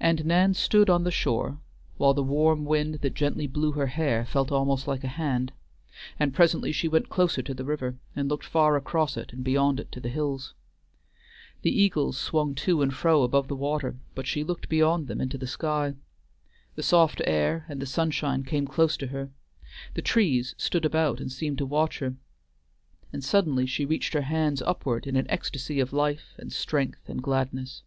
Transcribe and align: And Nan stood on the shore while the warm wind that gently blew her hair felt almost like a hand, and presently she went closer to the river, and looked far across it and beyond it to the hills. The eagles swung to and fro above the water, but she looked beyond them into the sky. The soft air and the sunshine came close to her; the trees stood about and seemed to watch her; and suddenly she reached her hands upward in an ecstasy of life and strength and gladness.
And 0.00 0.24
Nan 0.24 0.54
stood 0.54 0.88
on 0.88 1.04
the 1.04 1.10
shore 1.10 1.60
while 1.98 2.14
the 2.14 2.22
warm 2.22 2.64
wind 2.64 2.94
that 3.02 3.12
gently 3.12 3.46
blew 3.46 3.72
her 3.72 3.88
hair 3.88 4.24
felt 4.24 4.50
almost 4.50 4.88
like 4.88 5.04
a 5.04 5.08
hand, 5.08 5.52
and 6.18 6.32
presently 6.32 6.72
she 6.72 6.88
went 6.88 7.10
closer 7.10 7.42
to 7.42 7.52
the 7.52 7.66
river, 7.66 7.98
and 8.14 8.30
looked 8.30 8.46
far 8.46 8.76
across 8.78 9.14
it 9.14 9.34
and 9.34 9.44
beyond 9.44 9.78
it 9.78 9.92
to 9.92 10.00
the 10.00 10.08
hills. 10.08 10.54
The 11.60 11.70
eagles 11.82 12.16
swung 12.16 12.54
to 12.54 12.80
and 12.80 12.94
fro 12.94 13.24
above 13.24 13.48
the 13.48 13.54
water, 13.56 13.98
but 14.14 14.26
she 14.26 14.42
looked 14.42 14.70
beyond 14.70 15.06
them 15.06 15.20
into 15.20 15.36
the 15.36 15.46
sky. 15.46 15.96
The 16.74 16.82
soft 16.82 17.20
air 17.26 17.66
and 17.68 17.78
the 17.82 17.84
sunshine 17.84 18.42
came 18.42 18.66
close 18.66 18.96
to 18.96 19.08
her; 19.08 19.28
the 19.92 20.00
trees 20.00 20.54
stood 20.56 20.86
about 20.86 21.20
and 21.20 21.30
seemed 21.30 21.58
to 21.58 21.66
watch 21.66 21.98
her; 21.98 22.14
and 23.12 23.22
suddenly 23.22 23.66
she 23.66 23.84
reached 23.84 24.14
her 24.14 24.22
hands 24.22 24.62
upward 24.62 25.06
in 25.06 25.14
an 25.14 25.26
ecstasy 25.30 25.78
of 25.78 25.92
life 25.92 26.32
and 26.38 26.50
strength 26.54 27.10
and 27.10 27.22
gladness. 27.22 27.82